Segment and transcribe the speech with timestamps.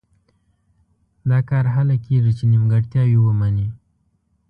[1.29, 3.67] دا کار هله کېږي چې نیمګړتیاوې ومني.